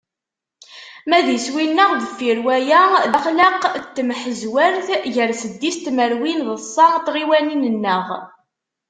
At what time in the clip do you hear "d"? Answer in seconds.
1.25-1.27, 3.11-3.13, 6.59-6.61